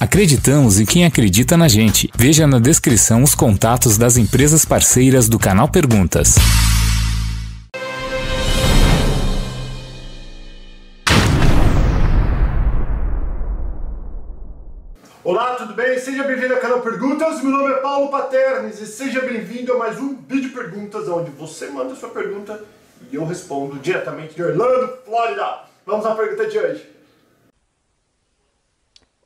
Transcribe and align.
Acreditamos 0.00 0.78
em 0.78 0.86
quem 0.86 1.04
acredita 1.04 1.56
na 1.56 1.66
gente. 1.66 2.08
Veja 2.16 2.46
na 2.46 2.60
descrição 2.60 3.24
os 3.24 3.34
contatos 3.34 3.98
das 3.98 4.16
empresas 4.16 4.64
parceiras 4.64 5.28
do 5.28 5.40
canal 5.40 5.68
Perguntas. 5.68 6.36
Olá, 15.24 15.56
tudo 15.56 15.74
bem? 15.74 15.98
Seja 15.98 16.22
bem-vindo 16.22 16.54
ao 16.54 16.60
canal 16.60 16.80
Perguntas. 16.80 17.42
Meu 17.42 17.50
nome 17.50 17.74
é 17.74 17.78
Paulo 17.78 18.08
Paternes 18.08 18.80
e 18.80 18.86
seja 18.86 19.20
bem-vindo 19.22 19.72
a 19.72 19.78
mais 19.78 19.98
um 19.98 20.16
vídeo 20.28 20.52
Perguntas, 20.52 21.08
onde 21.08 21.32
você 21.32 21.66
manda 21.70 21.96
sua 21.96 22.10
pergunta 22.10 22.62
e 23.10 23.16
eu 23.16 23.26
respondo 23.26 23.80
diretamente 23.80 24.36
de 24.36 24.44
Orlando, 24.44 24.96
Flórida. 25.04 25.64
Vamos 25.84 26.06
à 26.06 26.14
pergunta 26.14 26.46
de 26.46 26.56
hoje. 26.56 26.97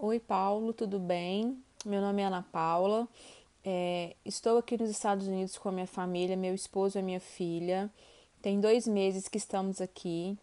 Oi, 0.00 0.20
Paulo, 0.20 0.72
tudo 0.72 1.00
bem? 1.00 1.60
Meu 1.84 2.00
nome 2.00 2.22
é 2.22 2.26
Ana 2.26 2.46
Paula. 2.52 3.08
É, 3.64 4.14
estou 4.24 4.56
aqui 4.56 4.78
nos 4.78 4.90
Estados 4.90 5.26
Unidos 5.26 5.58
com 5.58 5.68
a 5.68 5.72
minha 5.72 5.88
família, 5.88 6.36
meu 6.36 6.54
esposo 6.54 6.96
e 6.96 7.02
minha 7.02 7.18
filha. 7.18 7.90
Tem 8.40 8.60
dois 8.60 8.86
meses 8.86 9.26
que 9.26 9.38
estamos 9.38 9.80
aqui 9.80 10.38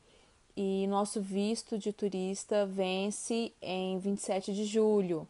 e 0.57 0.85
nosso 0.87 1.21
visto 1.21 1.77
de 1.77 1.93
turista 1.93 2.65
vence 2.65 3.53
em 3.61 3.97
27 3.97 4.53
de 4.53 4.65
julho. 4.65 5.25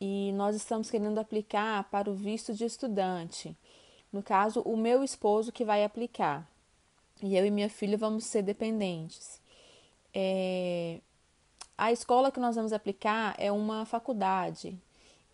E 0.00 0.32
nós 0.32 0.56
estamos 0.56 0.90
querendo 0.90 1.18
aplicar 1.20 1.84
para 1.90 2.10
o 2.10 2.14
visto 2.14 2.52
de 2.52 2.64
estudante. 2.64 3.56
No 4.12 4.20
caso, 4.20 4.62
o 4.62 4.76
meu 4.76 5.04
esposo 5.04 5.52
que 5.52 5.64
vai 5.64 5.84
aplicar. 5.84 6.44
E 7.22 7.36
eu 7.36 7.46
e 7.46 7.52
minha 7.52 7.70
filha 7.70 7.96
vamos 7.96 8.24
ser 8.24 8.42
dependentes. 8.42 9.40
É, 10.12 10.98
a 11.76 11.92
escola 11.92 12.30
que 12.30 12.40
nós 12.40 12.56
vamos 12.56 12.72
aplicar 12.72 13.34
é 13.38 13.50
uma 13.50 13.84
faculdade. 13.84 14.76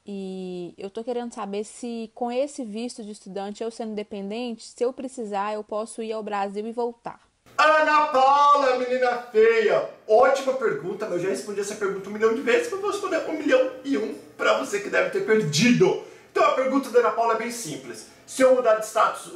E 0.07 0.75
eu 0.79 0.89
estou 0.89 1.05
querendo 1.05 1.33
saber 1.33 1.65
se 1.65 2.11
com 2.15 2.33
esse 2.33 2.65
visto 2.65 3.05
de 3.05 3.13
estudante, 3.13 3.63
eu 3.63 3.71
sendo 3.71 3.95
dependente, 3.95 4.65
se 4.65 4.83
eu 4.83 4.93
precisar, 4.93 5.55
eu 5.55 5.63
posso 5.63 6.03
ir 6.03 6.13
ao 6.13 6.23
Brasil 6.23 6.67
e 6.67 6.73
voltar. 6.73 7.21
Ana 7.59 8.07
Paula, 8.07 8.79
menina 8.79 9.19
feia! 9.31 9.89
Ótima 10.09 10.55
pergunta, 10.55 11.05
eu 11.07 11.19
já 11.19 11.29
respondi 11.29 11.61
essa 11.61 11.75
pergunta 11.75 12.09
um 12.09 12.13
milhão 12.13 12.35
de 12.35 12.41
vezes, 12.41 12.71
mas 12.71 12.81
vou 12.81 12.91
responder 12.91 13.19
um 13.29 13.35
milhão 13.35 13.73
e 13.85 13.99
um 13.99 14.15
para 14.37 14.59
você 14.59 14.81
que 14.81 14.89
deve 14.89 15.11
ter 15.11 15.27
perdido. 15.27 16.03
Então 16.33 16.45
a 16.45 16.53
pergunta 16.53 16.89
da 16.91 17.01
Ana 17.01 17.11
Paula 17.11 17.35
é 17.35 17.39
bem 17.39 17.51
simples. 17.51 18.07
Se 18.27 18.43
eu 18.43 18.55
mudar 18.55 18.77
de 18.77 18.87
status 18.87 19.33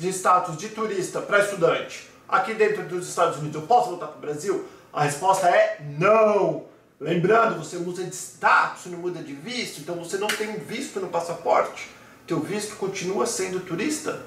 de, 0.00 0.08
status 0.08 0.56
de 0.56 0.70
turista 0.70 1.20
para 1.20 1.40
estudante 1.40 2.08
aqui 2.26 2.54
dentro 2.54 2.84
dos 2.84 3.08
Estados 3.08 3.38
Unidos, 3.38 3.60
eu 3.60 3.66
posso 3.66 3.90
voltar 3.90 4.06
para 4.06 4.18
o 4.18 4.20
Brasil? 4.20 4.64
A 4.96 5.02
resposta 5.02 5.46
é 5.46 5.78
não. 5.98 6.64
Lembrando, 6.98 7.58
você 7.58 7.76
muda 7.76 8.02
de 8.02 8.16
status, 8.16 8.86
não 8.86 8.98
muda 8.98 9.22
de 9.22 9.34
visto, 9.34 9.82
então 9.82 9.94
você 9.96 10.16
não 10.16 10.26
tem 10.26 10.56
visto 10.56 10.98
no 10.98 11.08
passaporte. 11.08 11.90
Teu 12.26 12.40
visto 12.40 12.76
continua 12.76 13.26
sendo 13.26 13.60
turista. 13.60 14.22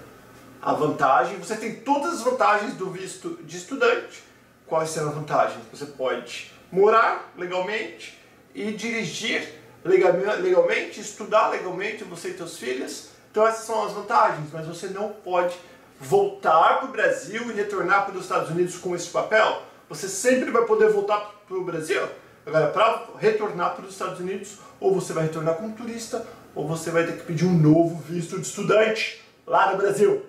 A 0.61 0.71
vantagem, 0.73 1.39
você 1.39 1.55
tem 1.55 1.77
todas 1.77 2.13
as 2.13 2.21
vantagens 2.21 2.75
do 2.75 2.91
visto 2.91 3.39
de 3.43 3.57
estudante. 3.57 4.23
Quais 4.67 4.91
serão 4.91 5.09
as 5.09 5.15
vantagens? 5.15 5.59
Você 5.73 5.87
pode 5.87 6.51
morar 6.71 7.33
legalmente 7.35 8.19
e 8.53 8.71
dirigir 8.71 9.51
legalmente, 9.83 11.01
estudar 11.01 11.47
legalmente, 11.47 12.03
você 12.03 12.27
e 12.27 12.37
seus 12.37 12.59
filhos. 12.59 13.09
Então 13.31 13.47
essas 13.47 13.65
são 13.65 13.87
as 13.87 13.93
vantagens, 13.93 14.49
mas 14.53 14.67
você 14.67 14.85
não 14.85 15.09
pode 15.09 15.57
voltar 15.99 16.77
para 16.77 16.89
o 16.89 16.91
Brasil 16.91 17.49
e 17.49 17.55
retornar 17.55 18.05
para 18.05 18.15
os 18.15 18.21
Estados 18.21 18.51
Unidos 18.51 18.77
com 18.77 18.95
esse 18.95 19.09
papel 19.09 19.67
você 19.89 20.07
sempre 20.07 20.51
vai 20.51 20.63
poder 20.65 20.89
voltar 20.89 21.33
para 21.47 21.57
o 21.57 21.63
Brasil. 21.63 22.01
Agora, 22.45 22.67
para 22.67 23.07
retornar 23.17 23.75
para 23.75 23.85
os 23.85 23.93
Estados 23.93 24.19
Unidos, 24.19 24.57
ou 24.79 24.93
você 24.93 25.11
vai 25.11 25.23
retornar 25.23 25.55
como 25.55 25.75
turista, 25.75 26.25
ou 26.55 26.67
você 26.67 26.91
vai 26.91 27.05
ter 27.05 27.17
que 27.17 27.23
pedir 27.23 27.45
um 27.45 27.57
novo 27.57 28.01
visto 28.07 28.39
de 28.39 28.45
estudante 28.45 29.21
lá 29.45 29.71
no 29.71 29.77
Brasil. 29.77 30.25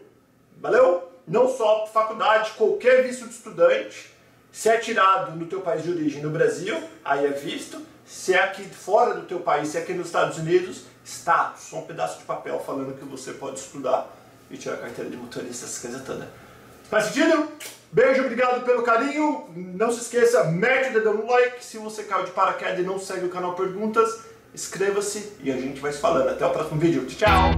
Valeu? 0.61 1.09
Não 1.29 1.49
só 1.49 1.87
faculdade, 1.87 2.53
qualquer 2.57 3.07
visto 3.07 3.27
de 3.27 3.35
estudante, 3.35 4.11
se 4.51 4.69
é 4.69 4.79
tirado 4.79 5.37
no 5.37 5.47
teu 5.47 5.61
país 5.61 5.85
de 5.85 5.91
origem 5.91 6.23
no 6.23 6.31
Brasil, 6.31 6.77
aí 7.05 7.25
é 7.27 7.31
visto. 7.31 7.81
Se 8.05 8.35
é 8.35 8.43
aqui 8.43 8.65
fora 8.65 9.15
do 9.15 9.23
teu 9.23 9.39
país, 9.41 9.69
se 9.69 9.79
é 9.79 9.83
aqui 9.83 9.93
nos 9.93 10.07
Estados 10.07 10.39
Unidos, 10.39 10.85
status, 11.05 11.63
só 11.63 11.79
um 11.79 11.83
pedaço 11.83 12.19
de 12.19 12.25
papel 12.25 12.59
falando 12.59 12.99
que 12.99 13.05
você 13.05 13.33
pode 13.33 13.61
estudar 13.61 14.11
e 14.51 14.57
tirar 14.57 14.75
a 14.75 14.79
carteira 14.79 15.09
de 15.09 15.17
motorista, 15.17 15.65
essa 15.65 15.81
coisa 15.81 16.05
toda. 16.05 16.29
Faz 16.91 17.05
sentido? 17.05 17.49
Beijo, 17.93 18.23
obrigado 18.23 18.65
pelo 18.65 18.83
carinho. 18.83 19.47
Não 19.55 19.91
se 19.91 20.03
esqueça, 20.03 20.45
mete 20.45 20.91
o 20.91 20.93
dedão 20.93 21.15
no 21.15 21.27
like. 21.27 21.65
Se 21.65 21.77
você 21.77 22.05
caiu 22.05 22.25
de 22.25 22.31
paraquedas 22.31 22.79
e 22.79 22.83
não 22.83 23.01
segue 23.01 23.27
o 23.27 23.29
canal 23.29 23.57
Perguntas, 23.57 24.27
inscreva-se 24.55 25.33
e 25.43 25.51
a 25.51 25.57
gente 25.57 25.81
vai 25.81 25.93
se 25.93 25.99
falando. 25.99 26.29
Até 26.29 26.47
o 26.47 26.51
próximo 26.51 26.79
vídeo. 26.79 27.05
Tchau! 27.07 27.51